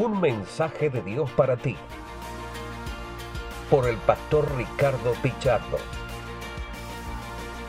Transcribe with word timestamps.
Un 0.00 0.20
mensaje 0.20 0.90
de 0.90 1.02
Dios 1.02 1.28
para 1.32 1.56
ti. 1.56 1.74
Por 3.68 3.88
el 3.88 3.96
pastor 3.96 4.48
Ricardo 4.56 5.12
Pichardo. 5.20 5.76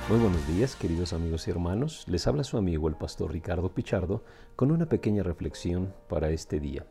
Muy 0.08 0.20
buenos 0.20 0.47
días, 0.47 0.76
queridos 0.76 1.13
amigos 1.13 1.47
y 1.47 1.50
hermanos. 1.50 2.05
Les 2.07 2.28
habla 2.28 2.44
su 2.44 2.57
amigo 2.57 2.88
el 2.88 2.94
pastor 2.94 3.31
Ricardo 3.31 3.73
Pichardo 3.73 4.23
con 4.55 4.70
una 4.70 4.86
pequeña 4.86 5.24
reflexión 5.24 5.92
para 6.08 6.29
este 6.29 6.60
día. 6.60 6.86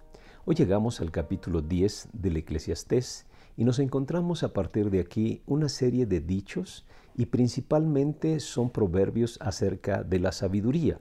Hoy 0.44 0.56
llegamos 0.56 1.00
al 1.00 1.12
capítulo 1.12 1.62
10 1.62 2.08
del 2.14 2.38
Eclesiastés 2.38 3.28
y 3.56 3.62
nos 3.62 3.78
encontramos 3.78 4.42
a 4.42 4.52
partir 4.52 4.90
de 4.90 4.98
aquí 4.98 5.44
una 5.46 5.68
serie 5.68 6.06
de 6.06 6.20
dichos 6.20 6.84
y 7.14 7.26
principalmente 7.26 8.40
son 8.40 8.70
proverbios 8.70 9.38
acerca 9.40 10.02
de 10.02 10.18
la 10.18 10.32
sabiduría. 10.32 10.98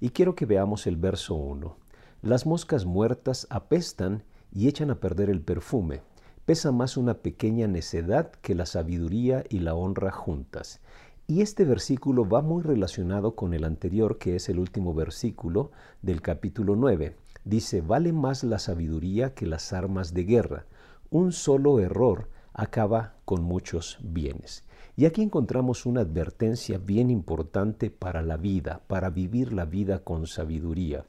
Y 0.00 0.08
quiero 0.10 0.34
que 0.34 0.44
veamos 0.44 0.88
el 0.88 0.96
verso 0.96 1.36
1. 1.36 1.85
Las 2.22 2.46
moscas 2.46 2.86
muertas 2.86 3.46
apestan 3.50 4.22
y 4.52 4.68
echan 4.68 4.90
a 4.90 5.00
perder 5.00 5.28
el 5.28 5.42
perfume. 5.42 6.00
Pesa 6.46 6.72
más 6.72 6.96
una 6.96 7.14
pequeña 7.14 7.66
necedad 7.66 8.30
que 8.30 8.54
la 8.54 8.66
sabiduría 8.66 9.44
y 9.48 9.58
la 9.58 9.74
honra 9.74 10.10
juntas. 10.12 10.80
Y 11.26 11.42
este 11.42 11.64
versículo 11.64 12.26
va 12.28 12.40
muy 12.40 12.62
relacionado 12.62 13.34
con 13.34 13.52
el 13.52 13.64
anterior, 13.64 14.16
que 14.18 14.36
es 14.36 14.48
el 14.48 14.58
último 14.58 14.94
versículo 14.94 15.72
del 16.00 16.22
capítulo 16.22 16.74
9. 16.74 17.16
Dice, 17.44 17.80
vale 17.80 18.12
más 18.12 18.44
la 18.44 18.58
sabiduría 18.58 19.34
que 19.34 19.46
las 19.46 19.72
armas 19.72 20.14
de 20.14 20.24
guerra. 20.24 20.66
Un 21.10 21.32
solo 21.32 21.80
error 21.80 22.28
acaba 22.54 23.14
con 23.24 23.42
muchos 23.42 23.98
bienes. 24.02 24.64
Y 24.96 25.04
aquí 25.04 25.20
encontramos 25.20 25.84
una 25.84 26.00
advertencia 26.00 26.78
bien 26.78 27.10
importante 27.10 27.90
para 27.90 28.22
la 28.22 28.36
vida, 28.36 28.80
para 28.86 29.10
vivir 29.10 29.52
la 29.52 29.66
vida 29.66 30.02
con 30.02 30.26
sabiduría. 30.26 31.04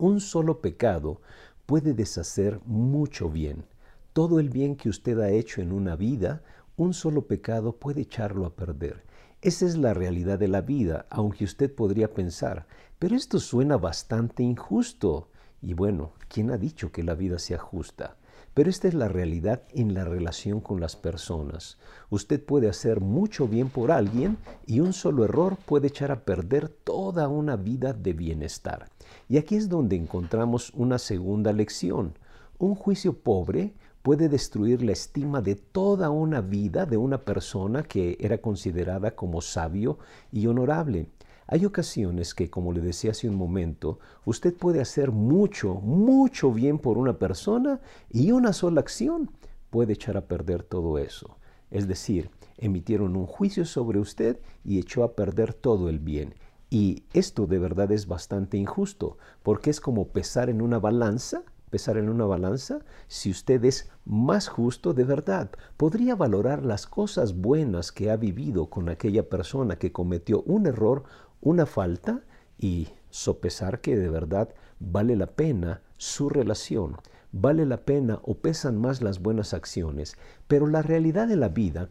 Un 0.00 0.20
solo 0.20 0.62
pecado 0.62 1.20
puede 1.66 1.92
deshacer 1.92 2.58
mucho 2.64 3.28
bien. 3.28 3.66
Todo 4.14 4.40
el 4.40 4.48
bien 4.48 4.74
que 4.74 4.88
usted 4.88 5.18
ha 5.18 5.28
hecho 5.28 5.60
en 5.60 5.72
una 5.72 5.94
vida, 5.94 6.42
un 6.78 6.94
solo 6.94 7.26
pecado 7.26 7.76
puede 7.76 8.00
echarlo 8.00 8.46
a 8.46 8.56
perder. 8.56 9.04
Esa 9.42 9.66
es 9.66 9.76
la 9.76 9.92
realidad 9.92 10.38
de 10.38 10.48
la 10.48 10.62
vida, 10.62 11.04
aunque 11.10 11.44
usted 11.44 11.74
podría 11.74 12.14
pensar, 12.14 12.66
pero 12.98 13.14
esto 13.14 13.38
suena 13.38 13.76
bastante 13.76 14.42
injusto. 14.42 15.28
Y 15.60 15.74
bueno, 15.74 16.14
¿quién 16.28 16.50
ha 16.50 16.56
dicho 16.56 16.90
que 16.90 17.02
la 17.02 17.14
vida 17.14 17.38
sea 17.38 17.58
justa? 17.58 18.16
Pero 18.54 18.70
esta 18.70 18.88
es 18.88 18.94
la 18.94 19.08
realidad 19.08 19.64
en 19.74 19.92
la 19.92 20.04
relación 20.04 20.62
con 20.62 20.80
las 20.80 20.96
personas. 20.96 21.76
Usted 22.08 22.42
puede 22.42 22.70
hacer 22.70 23.00
mucho 23.00 23.46
bien 23.46 23.68
por 23.68 23.92
alguien 23.92 24.38
y 24.66 24.80
un 24.80 24.94
solo 24.94 25.24
error 25.24 25.58
puede 25.66 25.88
echar 25.88 26.10
a 26.10 26.24
perder 26.24 26.70
toda 26.70 27.28
una 27.28 27.56
vida 27.56 27.92
de 27.92 28.14
bienestar. 28.14 28.88
Y 29.28 29.38
aquí 29.38 29.56
es 29.56 29.68
donde 29.68 29.96
encontramos 29.96 30.72
una 30.74 30.98
segunda 30.98 31.52
lección. 31.52 32.14
Un 32.58 32.74
juicio 32.74 33.14
pobre 33.14 33.74
puede 34.02 34.28
destruir 34.28 34.82
la 34.82 34.92
estima 34.92 35.42
de 35.42 35.54
toda 35.54 36.10
una 36.10 36.40
vida 36.40 36.86
de 36.86 36.96
una 36.96 37.18
persona 37.24 37.82
que 37.82 38.16
era 38.20 38.38
considerada 38.38 39.14
como 39.14 39.40
sabio 39.40 39.98
y 40.32 40.46
honorable. 40.46 41.08
Hay 41.46 41.64
ocasiones 41.64 42.32
que, 42.34 42.48
como 42.48 42.72
le 42.72 42.80
decía 42.80 43.10
hace 43.10 43.28
un 43.28 43.34
momento, 43.34 43.98
usted 44.24 44.54
puede 44.54 44.80
hacer 44.80 45.10
mucho, 45.10 45.74
mucho 45.74 46.52
bien 46.52 46.78
por 46.78 46.96
una 46.96 47.18
persona 47.18 47.80
y 48.08 48.30
una 48.30 48.52
sola 48.52 48.80
acción 48.80 49.30
puede 49.70 49.94
echar 49.94 50.16
a 50.16 50.26
perder 50.26 50.62
todo 50.62 50.98
eso. 50.98 51.38
Es 51.70 51.88
decir, 51.88 52.30
emitieron 52.56 53.16
un 53.16 53.26
juicio 53.26 53.64
sobre 53.64 53.98
usted 53.98 54.38
y 54.64 54.78
echó 54.78 55.02
a 55.02 55.14
perder 55.14 55.54
todo 55.54 55.88
el 55.88 55.98
bien. 55.98 56.34
Y 56.70 57.02
esto 57.12 57.46
de 57.46 57.58
verdad 57.58 57.90
es 57.92 58.06
bastante 58.06 58.56
injusto, 58.56 59.18
porque 59.42 59.70
es 59.70 59.80
como 59.80 60.08
pesar 60.08 60.48
en 60.48 60.62
una 60.62 60.78
balanza 60.78 61.42
pesar 61.70 61.96
en 61.96 62.08
una 62.08 62.26
balanza, 62.26 62.80
si 63.06 63.30
usted 63.30 63.64
es 63.64 63.88
más 64.04 64.48
justo 64.48 64.92
de 64.92 65.04
verdad, 65.04 65.50
podría 65.76 66.16
valorar 66.16 66.64
las 66.64 66.86
cosas 66.86 67.36
buenas 67.36 67.92
que 67.92 68.10
ha 68.10 68.16
vivido 68.16 68.68
con 68.68 68.88
aquella 68.88 69.28
persona 69.28 69.76
que 69.76 69.92
cometió 69.92 70.42
un 70.42 70.66
error 70.66 71.04
una 71.40 71.64
falta 71.64 72.22
y 72.58 72.88
sopesar 73.08 73.80
que 73.80 73.96
de 73.96 74.10
verdad 74.10 74.50
vale 74.78 75.16
la 75.16 75.28
pena 75.28 75.80
su 75.96 76.28
relación, 76.28 76.96
vale 77.32 77.64
la 77.64 77.78
pena 77.78 78.20
o 78.22 78.34
pesan 78.34 78.78
más 78.78 79.00
las 79.00 79.20
buenas 79.20 79.54
acciones. 79.54 80.16
Pero 80.48 80.66
la 80.66 80.82
realidad 80.82 81.28
de 81.28 81.36
la 81.36 81.48
vida 81.48 81.88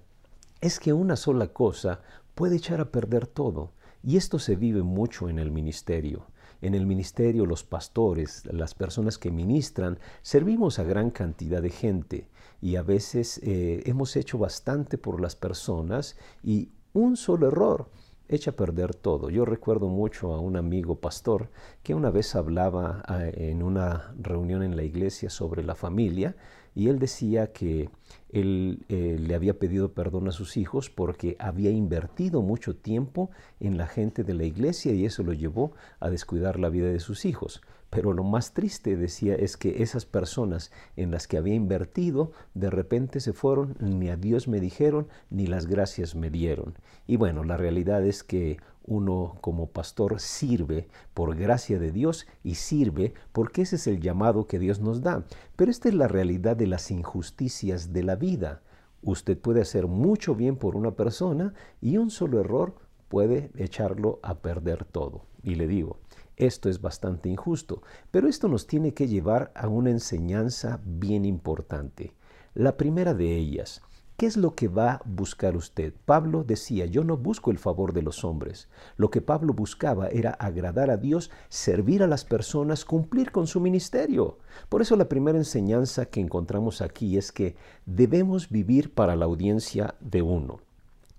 es 0.61 0.79
que 0.79 0.93
una 0.93 1.15
sola 1.15 1.47
cosa 1.47 2.01
puede 2.35 2.57
echar 2.57 2.81
a 2.81 2.91
perder 2.91 3.27
todo. 3.27 3.71
Y 4.03 4.17
esto 4.17 4.39
se 4.39 4.55
vive 4.55 4.83
mucho 4.83 5.29
en 5.29 5.39
el 5.39 5.51
ministerio. 5.51 6.27
En 6.61 6.75
el 6.75 6.85
ministerio 6.85 7.45
los 7.45 7.63
pastores, 7.63 8.45
las 8.51 8.73
personas 8.73 9.17
que 9.17 9.31
ministran, 9.31 9.99
servimos 10.21 10.79
a 10.79 10.83
gran 10.83 11.09
cantidad 11.09 11.61
de 11.61 11.69
gente 11.69 12.27
y 12.61 12.75
a 12.75 12.81
veces 12.81 13.39
eh, 13.43 13.83
hemos 13.85 14.15
hecho 14.17 14.37
bastante 14.37 14.97
por 14.97 15.21
las 15.21 15.35
personas 15.35 16.17
y 16.43 16.69
un 16.93 17.15
solo 17.15 17.47
error 17.47 17.89
echa 18.29 18.51
a 18.51 18.55
perder 18.55 18.95
todo. 18.95 19.29
Yo 19.29 19.43
recuerdo 19.43 19.89
mucho 19.89 20.33
a 20.33 20.39
un 20.39 20.55
amigo 20.55 20.99
pastor 20.99 21.49
que 21.83 21.95
una 21.95 22.11
vez 22.11 22.35
hablaba 22.35 23.03
ah, 23.05 23.25
en 23.25 23.63
una 23.63 24.13
reunión 24.17 24.63
en 24.63 24.77
la 24.77 24.83
iglesia 24.83 25.29
sobre 25.29 25.63
la 25.63 25.75
familia 25.75 26.35
y 26.75 26.87
él 26.87 26.99
decía 26.99 27.51
que 27.51 27.89
él 28.29 28.85
eh, 28.87 29.17
le 29.19 29.35
había 29.35 29.57
pedido 29.57 29.93
perdón 29.93 30.27
a 30.27 30.31
sus 30.31 30.55
hijos 30.55 30.89
porque 30.89 31.35
había 31.39 31.71
invertido 31.71 32.41
mucho 32.41 32.75
tiempo 32.75 33.31
en 33.59 33.77
la 33.77 33.87
gente 33.87 34.23
de 34.23 34.35
la 34.35 34.45
iglesia 34.45 34.93
y 34.93 35.05
eso 35.05 35.23
lo 35.23 35.33
llevó 35.33 35.73
a 35.99 36.09
descuidar 36.09 36.59
la 36.59 36.69
vida 36.69 36.87
de 36.87 36.99
sus 36.99 37.25
hijos. 37.25 37.61
Pero 37.89 38.13
lo 38.13 38.23
más 38.23 38.53
triste, 38.53 38.95
decía, 38.97 39.35
es 39.35 39.57
que 39.57 39.81
esas 39.81 40.05
personas 40.05 40.71
en 40.95 41.11
las 41.11 41.27
que 41.27 41.37
había 41.37 41.55
invertido 41.55 42.31
de 42.53 42.69
repente 42.69 43.19
se 43.19 43.33
fueron, 43.33 43.75
ni 43.79 44.09
a 44.09 44.17
Dios 44.17 44.47
me 44.47 44.59
dijeron, 44.59 45.07
ni 45.29 45.47
las 45.47 45.65
gracias 45.65 46.15
me 46.15 46.29
dieron. 46.29 46.75
Y 47.07 47.17
bueno, 47.17 47.43
la 47.43 47.57
realidad 47.57 48.05
es 48.05 48.23
que 48.23 48.57
uno 48.83 49.37
como 49.41 49.67
pastor 49.67 50.19
sirve 50.19 50.87
por 51.13 51.35
gracia 51.35 51.79
de 51.79 51.91
Dios 51.91 52.27
y 52.43 52.55
sirve 52.55 53.13
porque 53.31 53.61
ese 53.61 53.75
es 53.75 53.87
el 53.87 53.99
llamado 53.99 54.47
que 54.47 54.59
Dios 54.59 54.79
nos 54.79 55.01
da. 55.01 55.25
Pero 55.55 55.71
esta 55.71 55.89
es 55.89 55.95
la 55.95 56.07
realidad 56.07 56.57
de 56.57 56.67
las 56.67 56.89
injusticias 56.91 57.93
de 57.93 58.03
la 58.03 58.15
vida. 58.15 58.61
Usted 59.01 59.37
puede 59.37 59.61
hacer 59.61 59.87
mucho 59.87 60.35
bien 60.35 60.57
por 60.57 60.75
una 60.75 60.91
persona 60.91 61.53
y 61.81 61.97
un 61.97 62.09
solo 62.09 62.39
error 62.39 62.75
puede 63.07 63.51
echarlo 63.55 64.19
a 64.23 64.39
perder 64.39 64.85
todo. 64.85 65.25
Y 65.43 65.55
le 65.55 65.67
digo, 65.67 65.99
esto 66.39 66.69
es 66.69 66.81
bastante 66.81 67.29
injusto, 67.29 67.83
pero 68.09 68.27
esto 68.27 68.47
nos 68.47 68.65
tiene 68.65 68.93
que 68.93 69.07
llevar 69.07 69.51
a 69.53 69.67
una 69.67 69.91
enseñanza 69.91 70.79
bien 70.83 71.25
importante. 71.25 72.13
La 72.55 72.77
primera 72.77 73.13
de 73.13 73.35
ellas, 73.35 73.81
¿Qué 74.19 74.25
es 74.25 74.35
lo 74.35 74.53
que 74.53 74.67
va 74.67 74.91
a 74.91 75.01
buscar 75.05 75.55
usted? 75.55 75.93
Pablo 76.05 76.43
decía, 76.43 76.85
yo 76.85 77.05
no 77.05 77.15
busco 77.15 77.51
el 77.51 77.57
favor 77.57 77.93
de 77.93 78.01
los 78.01 78.25
hombres. 78.25 78.67
Lo 78.97 79.09
que 79.09 79.21
Pablo 79.21 79.53
buscaba 79.53 80.09
era 80.09 80.31
agradar 80.31 80.89
a 80.89 80.97
Dios, 80.97 81.31
servir 81.47 82.03
a 82.03 82.07
las 82.07 82.25
personas, 82.25 82.83
cumplir 82.83 83.31
con 83.31 83.47
su 83.47 83.61
ministerio. 83.61 84.37
Por 84.67 84.81
eso 84.81 84.97
la 84.97 85.07
primera 85.07 85.37
enseñanza 85.37 86.07
que 86.07 86.19
encontramos 86.19 86.81
aquí 86.81 87.17
es 87.17 87.31
que 87.31 87.55
debemos 87.85 88.49
vivir 88.49 88.93
para 88.93 89.15
la 89.15 89.23
audiencia 89.23 89.95
de 90.01 90.21
uno. 90.21 90.59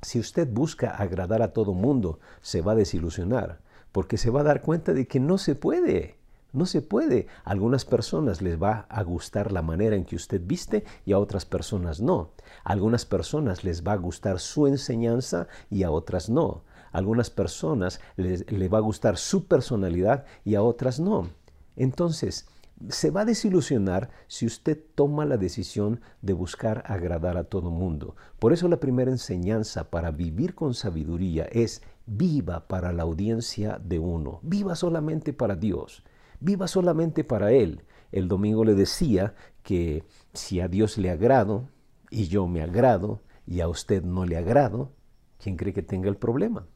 Si 0.03 0.19
usted 0.19 0.47
busca 0.47 0.91
agradar 0.91 1.41
a 1.41 1.55
todo 1.55 1.73
mundo, 1.73 2.19
se 2.43 2.61
va 2.61 2.73
a 2.73 2.77
desilusionar 2.77 3.61
porque 3.93 4.19
se 4.19 4.31
va 4.31 4.41
a 4.41 4.45
dar 4.45 4.62
cuenta 4.62 4.93
de 4.93 5.06
que 5.06 5.21
no 5.21 5.39
se 5.39 5.55
puede. 5.55 6.17
No 6.53 6.67
se 6.67 6.83
puede. 6.83 7.28
A 7.45 7.51
algunas 7.51 7.84
personas 7.84 8.43
les 8.43 8.61
va 8.61 8.87
a 8.89 9.03
gustar 9.03 9.53
la 9.53 9.62
manera 9.62 9.95
en 9.95 10.05
que 10.05 10.17
usted 10.17 10.41
viste 10.45 10.84
y 11.05 11.12
a 11.12 11.19
otras 11.19 11.45
personas 11.45 12.01
no. 12.01 12.31
Algunas 12.65 13.05
personas 13.05 13.62
les 13.62 13.87
va 13.87 13.93
a 13.93 13.97
gustar 13.97 14.41
su 14.41 14.67
enseñanza 14.67 15.47
y 15.71 15.84
a 15.84 15.91
otras 15.91 16.28
no. 16.28 16.62
Algunas 16.93 17.31
personas 17.31 18.01
les, 18.17 18.45
va 18.73 18.78
a 18.78 18.83
gustar 18.83 19.17
su 19.17 19.47
personalidad 19.47 20.25
y 20.45 20.57
a 20.57 20.62
otras 20.62 20.99
no. 20.99 21.28
Entonces, 21.77 22.48
se 22.89 23.10
va 23.10 23.21
a 23.21 23.27
desilusionar 23.27 24.10
si 24.27 24.47
usted 24.47 24.78
toma 24.95 25.27
la 25.27 25.37
decisión 25.37 26.01
de 26.22 26.33
buscar 26.33 26.83
agradar 26.87 27.37
a 27.37 27.45
todo 27.45 27.71
mundo. 27.71 28.16
Por 28.39 28.53
eso 28.53 28.69
la 28.69 28.81
primera 28.81 29.10
enseñanza 29.10 29.91
para 29.91 30.10
vivir 30.10 30.54
con 30.54 30.75
sabiduría 30.75 31.45
es 31.45 31.83
viva 32.10 32.66
para 32.66 32.92
la 32.92 33.04
audiencia 33.04 33.80
de 33.83 34.01
uno, 34.01 34.41
viva 34.42 34.74
solamente 34.74 35.33
para 35.33 35.54
Dios, 35.54 36.03
viva 36.41 36.66
solamente 36.66 37.22
para 37.22 37.53
Él. 37.53 37.84
El 38.10 38.27
domingo 38.27 38.65
le 38.65 38.74
decía 38.74 39.34
que 39.62 40.04
si 40.33 40.60
a 40.60 40.66
Dios 40.66 40.98
le 40.98 41.10
agrado 41.10 41.68
y 42.10 42.27
yo 42.27 42.48
me 42.48 42.62
agrado 42.62 43.21
y 43.47 43.60
a 43.60 43.68
usted 43.68 44.03
no 44.03 44.27
le 44.27 44.36
agrado, 44.36 44.91
¿quién 45.39 45.57
cree 45.57 45.72
que 45.72 45.83
tenga 45.83 46.09
el 46.09 46.16
problema? 46.16 46.66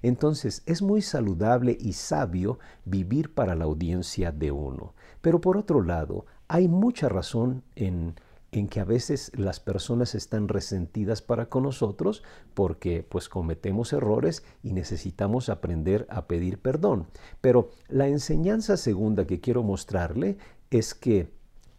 Entonces 0.00 0.62
es 0.64 0.80
muy 0.80 1.02
saludable 1.02 1.76
y 1.78 1.94
sabio 1.94 2.60
vivir 2.84 3.34
para 3.34 3.56
la 3.56 3.64
audiencia 3.64 4.30
de 4.30 4.52
uno. 4.52 4.94
Pero 5.20 5.40
por 5.40 5.56
otro 5.56 5.82
lado, 5.82 6.24
hay 6.46 6.68
mucha 6.68 7.08
razón 7.08 7.64
en 7.74 8.14
en 8.58 8.68
que 8.68 8.80
a 8.80 8.84
veces 8.84 9.32
las 9.34 9.60
personas 9.60 10.14
están 10.14 10.48
resentidas 10.48 11.22
para 11.22 11.48
con 11.48 11.64
nosotros 11.64 12.22
porque 12.54 13.02
pues 13.02 13.28
cometemos 13.28 13.92
errores 13.92 14.44
y 14.62 14.72
necesitamos 14.72 15.48
aprender 15.48 16.06
a 16.10 16.26
pedir 16.26 16.58
perdón. 16.58 17.06
Pero 17.40 17.70
la 17.88 18.08
enseñanza 18.08 18.76
segunda 18.76 19.26
que 19.26 19.40
quiero 19.40 19.62
mostrarle 19.62 20.38
es 20.70 20.94
que 20.94 21.32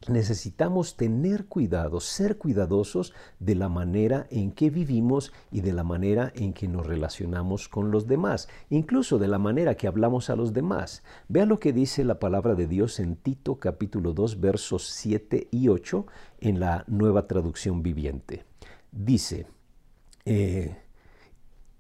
necesitamos 0.10 0.96
tener 0.96 1.46
cuidado, 1.46 2.00
ser 2.00 2.38
cuidadosos 2.38 3.14
de 3.40 3.56
la 3.56 3.70
manera 3.70 4.28
en 4.30 4.52
que 4.52 4.70
vivimos 4.70 5.32
y 5.52 5.62
de 5.62 5.74
la 5.74 5.84
manera 5.84 6.32
en 6.36 6.54
que 6.54 6.68
nos 6.68 6.86
relacionamos 6.86 7.68
con 7.68 7.92
los 7.92 8.08
demás, 8.08 8.48
incluso 8.70 9.18
de 9.18 9.28
la 9.28 9.40
manera 9.40 9.76
que 9.76 9.88
hablamos 9.88 10.30
a 10.30 10.36
los 10.36 10.54
demás. 10.54 11.04
Vea 11.28 11.46
lo 11.46 11.60
que 11.60 11.74
dice 11.74 12.04
la 12.04 12.20
palabra 12.20 12.56
de 12.56 12.68
Dios 12.68 13.00
en 13.00 13.16
Tito 13.16 13.56
capítulo 13.60 14.14
2 14.14 14.40
versos 14.40 14.88
7 14.88 15.48
y 15.52 15.68
8 15.68 16.06
en 16.40 16.60
la 16.60 16.84
nueva 16.88 17.28
traducción 17.28 17.84
viviente. 17.84 18.46
Dice, 18.92 19.48
eh, 20.26 20.78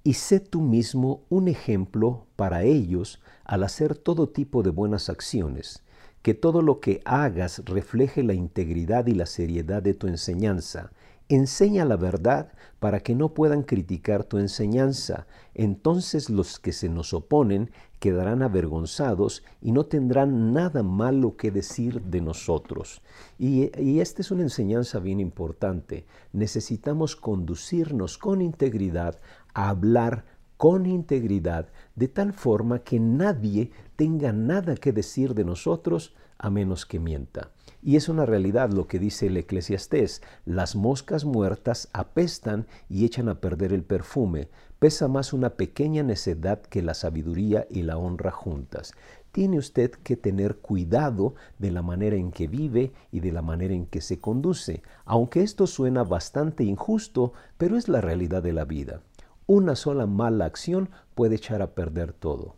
y 0.03 0.13
sé 0.13 0.39
tú 0.39 0.61
mismo 0.61 1.23
un 1.29 1.47
ejemplo 1.47 2.27
para 2.35 2.63
ellos 2.63 3.21
al 3.43 3.63
hacer 3.63 3.97
todo 3.97 4.29
tipo 4.29 4.61
de 4.63 4.69
buenas 4.69 5.09
acciones 5.09 5.84
que 6.25 6.33
todo 6.33 6.63
lo 6.63 6.79
que 6.79 7.01
hagas 7.05 7.61
refleje 7.65 8.23
la 8.23 8.33
integridad 8.33 9.05
y 9.05 9.13
la 9.13 9.27
seriedad 9.27 9.83
de 9.83 9.93
tu 9.93 10.07
enseñanza. 10.07 10.89
Enseña 11.29 11.85
la 11.85 11.97
verdad 11.97 12.51
para 12.79 13.01
que 13.01 13.13
no 13.13 13.35
puedan 13.35 13.61
criticar 13.61 14.23
tu 14.23 14.39
enseñanza. 14.39 15.27
Entonces 15.53 16.31
los 16.31 16.57
que 16.57 16.71
se 16.71 16.89
nos 16.89 17.13
oponen 17.13 17.69
quedarán 17.99 18.41
avergonzados 18.41 19.43
y 19.61 19.71
no 19.71 19.85
tendrán 19.85 20.51
nada 20.51 20.81
malo 20.81 21.37
que 21.37 21.51
decir 21.51 22.01
de 22.01 22.21
nosotros. 22.21 23.03
Y, 23.37 23.69
y 23.79 23.99
esta 23.99 24.23
es 24.23 24.31
una 24.31 24.41
enseñanza 24.41 24.97
bien 24.97 25.19
importante. 25.19 26.07
Necesitamos 26.33 27.15
conducirnos 27.15 28.17
con 28.17 28.41
integridad 28.41 29.19
a 29.53 29.69
hablar 29.69 30.25
con 30.57 30.85
integridad, 30.85 31.67
de 31.95 32.07
tal 32.07 32.33
forma 32.33 32.79
que 32.79 32.99
nadie 32.99 33.71
tenga 33.95 34.33
nada 34.33 34.75
que 34.75 34.91
decir 34.91 35.33
de 35.33 35.45
nosotros 35.45 36.13
a 36.37 36.49
menos 36.49 36.85
que 36.85 36.99
mienta. 36.99 37.51
Y 37.81 37.95
es 37.95 38.09
una 38.09 38.25
realidad 38.25 38.71
lo 38.71 38.87
que 38.87 38.99
dice 38.99 39.27
el 39.27 39.37
eclesiastés, 39.37 40.21
las 40.45 40.75
moscas 40.75 41.23
muertas 41.23 41.89
apestan 41.93 42.67
y 42.89 43.05
echan 43.05 43.29
a 43.29 43.39
perder 43.39 43.73
el 43.73 43.83
perfume, 43.83 44.49
pesa 44.79 45.07
más 45.07 45.33
una 45.33 45.51
pequeña 45.51 46.03
necedad 46.03 46.61
que 46.61 46.81
la 46.81 46.93
sabiduría 46.93 47.67
y 47.69 47.83
la 47.83 47.97
honra 47.97 48.31
juntas. 48.31 48.93
Tiene 49.31 49.57
usted 49.57 49.91
que 49.91 50.15
tener 50.15 50.57
cuidado 50.57 51.35
de 51.59 51.71
la 51.71 51.81
manera 51.81 52.15
en 52.15 52.31
que 52.31 52.47
vive 52.47 52.93
y 53.11 53.19
de 53.19 53.31
la 53.31 53.41
manera 53.41 53.73
en 53.73 53.85
que 53.85 54.01
se 54.01 54.19
conduce, 54.19 54.81
aunque 55.05 55.43
esto 55.43 55.67
suena 55.67 56.03
bastante 56.03 56.63
injusto, 56.63 57.33
pero 57.57 57.77
es 57.77 57.87
la 57.87 58.01
realidad 58.01 58.41
de 58.41 58.53
la 58.53 58.65
vida. 58.65 59.01
Una 59.45 59.75
sola 59.75 60.07
mala 60.07 60.45
acción 60.45 60.89
puede 61.13 61.35
echar 61.35 61.61
a 61.61 61.75
perder 61.75 62.13
todo. 62.13 62.55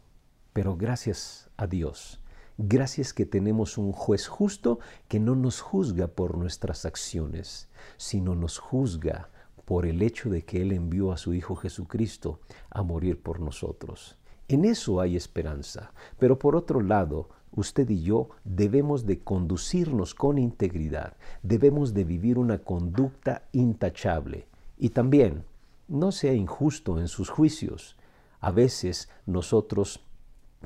Pero 0.58 0.76
gracias 0.76 1.52
a 1.56 1.68
Dios, 1.68 2.20
gracias 2.58 3.14
que 3.14 3.28
tenemos 3.28 3.78
un 3.78 3.92
juez 3.92 4.28
justo 4.28 4.80
que 5.08 5.20
no 5.20 5.36
nos 5.36 5.62
juzga 5.62 6.08
por 6.08 6.36
nuestras 6.36 6.84
acciones, 6.84 7.70
sino 7.98 8.34
nos 8.34 8.58
juzga 8.58 9.30
por 9.66 9.86
el 9.86 10.02
hecho 10.02 10.32
de 10.32 10.46
que 10.46 10.64
Él 10.64 10.72
envió 10.72 11.12
a 11.12 11.18
su 11.18 11.36
Hijo 11.36 11.56
Jesucristo 11.56 12.40
a 12.72 12.82
morir 12.82 13.22
por 13.22 13.40
nosotros. 13.40 14.18
En 14.48 14.66
eso 14.66 15.00
hay 15.00 15.16
esperanza. 15.16 15.92
Pero 16.18 16.40
por 16.40 16.56
otro 16.56 16.82
lado, 16.82 17.30
usted 17.52 17.88
y 17.92 18.02
yo 18.02 18.30
debemos 18.44 19.06
de 19.06 19.20
conducirnos 19.20 20.16
con 20.16 20.40
integridad, 20.40 21.18
debemos 21.44 21.94
de 21.94 22.04
vivir 22.04 22.40
una 22.40 22.58
conducta 22.58 23.44
intachable. 23.52 24.48
Y 24.80 24.90
también 24.90 25.46
no 25.88 26.12
sea 26.12 26.34
injusto 26.34 27.00
en 27.00 27.10
sus 27.10 27.30
juicios. 27.30 27.96
A 28.40 28.50
veces 28.50 29.10
nosotros 29.28 30.07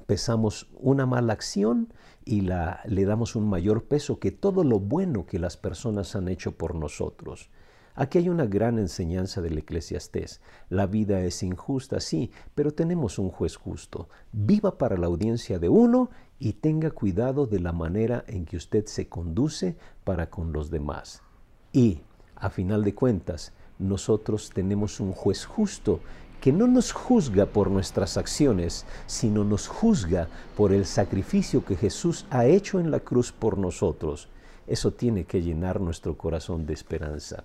pesamos 0.05 0.69
una 0.79 1.05
mala 1.05 1.33
acción 1.33 1.93
y 2.25 2.41
la, 2.41 2.81
le 2.85 3.05
damos 3.05 3.35
un 3.35 3.49
mayor 3.49 3.85
peso 3.85 4.19
que 4.19 4.31
todo 4.31 4.63
lo 4.63 4.79
bueno 4.79 5.25
que 5.25 5.39
las 5.39 5.57
personas 5.57 6.15
han 6.15 6.27
hecho 6.27 6.53
por 6.53 6.75
nosotros. 6.75 7.49
Aquí 7.93 8.19
hay 8.19 8.29
una 8.29 8.45
gran 8.45 8.79
enseñanza 8.79 9.41
del 9.41 9.57
eclesiastés. 9.57 10.39
La 10.69 10.87
vida 10.87 11.21
es 11.21 11.43
injusta, 11.43 11.99
sí, 11.99 12.31
pero 12.55 12.73
tenemos 12.73 13.19
un 13.19 13.29
juez 13.29 13.57
justo. 13.57 14.07
Viva 14.31 14.77
para 14.77 14.97
la 14.97 15.07
audiencia 15.07 15.59
de 15.59 15.67
uno 15.67 16.09
y 16.39 16.53
tenga 16.53 16.91
cuidado 16.91 17.47
de 17.47 17.59
la 17.59 17.73
manera 17.73 18.23
en 18.27 18.45
que 18.45 18.57
usted 18.57 18.85
se 18.85 19.09
conduce 19.09 19.75
para 20.03 20.29
con 20.29 20.53
los 20.53 20.71
demás. 20.71 21.21
Y, 21.73 22.01
a 22.35 22.49
final 22.49 22.83
de 22.83 22.95
cuentas, 22.95 23.53
nosotros 23.77 24.51
tenemos 24.53 24.99
un 24.99 25.11
juez 25.11 25.45
justo 25.45 25.99
que 26.41 26.51
no 26.51 26.67
nos 26.67 26.91
juzga 26.91 27.45
por 27.45 27.69
nuestras 27.69 28.17
acciones, 28.17 28.85
sino 29.05 29.43
nos 29.43 29.67
juzga 29.67 30.27
por 30.57 30.73
el 30.73 30.87
sacrificio 30.87 31.63
que 31.63 31.75
Jesús 31.75 32.25
ha 32.31 32.45
hecho 32.47 32.79
en 32.79 32.89
la 32.89 32.99
cruz 32.99 33.31
por 33.31 33.59
nosotros. 33.59 34.27
Eso 34.65 34.91
tiene 34.91 35.25
que 35.25 35.43
llenar 35.43 35.79
nuestro 35.79 36.17
corazón 36.17 36.65
de 36.65 36.73
esperanza. 36.73 37.43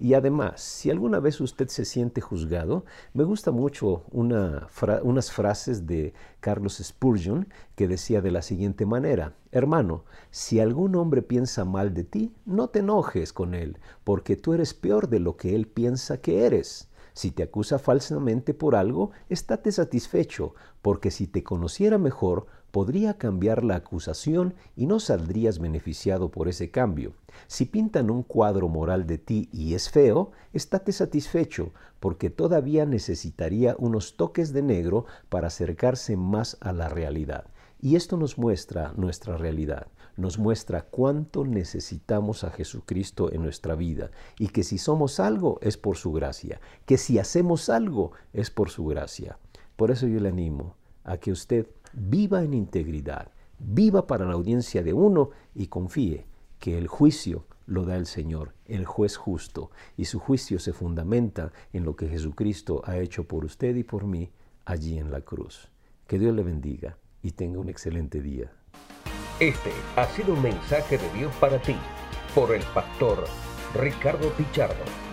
Y 0.00 0.14
además, 0.14 0.60
si 0.60 0.90
alguna 0.90 1.18
vez 1.18 1.40
usted 1.40 1.68
se 1.68 1.84
siente 1.84 2.20
juzgado, 2.20 2.84
me 3.14 3.24
gusta 3.24 3.50
mucho 3.50 4.04
unas 4.12 5.32
frases 5.32 5.86
de 5.86 6.14
Carlos 6.40 6.80
Spurgeon 6.82 7.48
que 7.74 7.88
decía 7.88 8.22
de 8.22 8.30
la 8.30 8.42
siguiente 8.42 8.86
manera, 8.86 9.34
hermano, 9.50 10.04
si 10.30 10.60
algún 10.60 10.94
hombre 10.94 11.20
piensa 11.20 11.64
mal 11.64 11.92
de 11.94 12.04
ti, 12.04 12.32
no 12.46 12.68
te 12.68 12.78
enojes 12.78 13.32
con 13.32 13.54
él, 13.54 13.76
porque 14.04 14.36
tú 14.36 14.54
eres 14.54 14.72
peor 14.72 15.08
de 15.08 15.18
lo 15.18 15.36
que 15.36 15.54
él 15.54 15.66
piensa 15.66 16.18
que 16.18 16.46
eres. 16.46 16.87
Si 17.18 17.32
te 17.32 17.42
acusa 17.42 17.80
falsamente 17.80 18.54
por 18.54 18.76
algo, 18.76 19.10
estate 19.28 19.72
satisfecho, 19.72 20.54
porque 20.80 21.10
si 21.10 21.26
te 21.26 21.42
conociera 21.42 21.98
mejor, 21.98 22.46
podría 22.70 23.18
cambiar 23.18 23.64
la 23.64 23.74
acusación 23.74 24.54
y 24.76 24.86
no 24.86 25.00
saldrías 25.00 25.58
beneficiado 25.58 26.30
por 26.30 26.46
ese 26.46 26.70
cambio. 26.70 27.14
Si 27.48 27.64
pintan 27.64 28.12
un 28.12 28.22
cuadro 28.22 28.68
moral 28.68 29.08
de 29.08 29.18
ti 29.18 29.48
y 29.52 29.74
es 29.74 29.90
feo, 29.90 30.30
estate 30.52 30.92
satisfecho, 30.92 31.72
porque 31.98 32.30
todavía 32.30 32.86
necesitaría 32.86 33.74
unos 33.80 34.16
toques 34.16 34.52
de 34.52 34.62
negro 34.62 35.06
para 35.28 35.48
acercarse 35.48 36.16
más 36.16 36.56
a 36.60 36.72
la 36.72 36.88
realidad. 36.88 37.46
Y 37.80 37.96
esto 37.96 38.16
nos 38.16 38.38
muestra 38.38 38.92
nuestra 38.96 39.36
realidad, 39.36 39.88
nos 40.18 40.36
muestra 40.36 40.82
cuánto 40.82 41.44
necesitamos 41.44 42.42
a 42.42 42.50
Jesucristo 42.50 43.32
en 43.32 43.40
nuestra 43.40 43.76
vida 43.76 44.10
y 44.36 44.48
que 44.48 44.64
si 44.64 44.76
somos 44.76 45.20
algo 45.20 45.60
es 45.62 45.76
por 45.76 45.96
su 45.96 46.12
gracia, 46.12 46.60
que 46.86 46.98
si 46.98 47.20
hacemos 47.20 47.68
algo 47.68 48.10
es 48.32 48.50
por 48.50 48.68
su 48.68 48.84
gracia. 48.84 49.38
Por 49.76 49.92
eso 49.92 50.08
yo 50.08 50.18
le 50.18 50.30
animo 50.30 50.74
a 51.04 51.18
que 51.18 51.30
usted 51.30 51.68
viva 51.92 52.42
en 52.42 52.52
integridad, 52.52 53.30
viva 53.60 54.08
para 54.08 54.26
la 54.26 54.34
audiencia 54.34 54.82
de 54.82 54.92
uno 54.92 55.30
y 55.54 55.68
confíe 55.68 56.26
que 56.58 56.76
el 56.76 56.88
juicio 56.88 57.46
lo 57.66 57.84
da 57.84 57.94
el 57.94 58.06
Señor, 58.06 58.54
el 58.64 58.86
juez 58.86 59.16
justo, 59.16 59.70
y 59.96 60.06
su 60.06 60.18
juicio 60.18 60.58
se 60.58 60.72
fundamenta 60.72 61.52
en 61.72 61.84
lo 61.84 61.94
que 61.94 62.08
Jesucristo 62.08 62.82
ha 62.84 62.98
hecho 62.98 63.28
por 63.28 63.44
usted 63.44 63.76
y 63.76 63.84
por 63.84 64.04
mí 64.04 64.32
allí 64.64 64.98
en 64.98 65.12
la 65.12 65.20
cruz. 65.20 65.70
Que 66.08 66.18
Dios 66.18 66.34
le 66.34 66.42
bendiga 66.42 66.98
y 67.22 67.32
tenga 67.32 67.60
un 67.60 67.68
excelente 67.68 68.20
día. 68.20 68.57
Este 69.40 69.72
ha 69.94 70.04
sido 70.04 70.32
un 70.32 70.42
mensaje 70.42 70.98
de 70.98 71.08
Dios 71.12 71.32
para 71.36 71.62
ti 71.62 71.76
por 72.34 72.52
el 72.52 72.62
pastor 72.74 73.24
Ricardo 73.72 74.30
Pichardo. 74.30 75.07